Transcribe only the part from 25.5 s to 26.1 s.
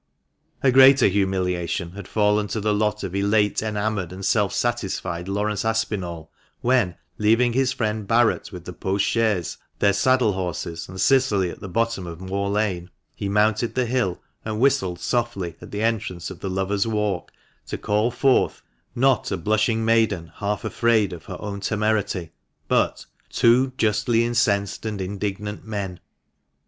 men.